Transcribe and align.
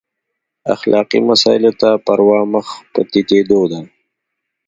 اخلاقي 0.73 1.19
مسایلو 1.29 1.71
ته 1.81 1.89
پروا 2.05 2.39
مخ 2.53 2.67
په 2.91 3.01
تتېدو 3.11 3.61
ده. 3.71 3.81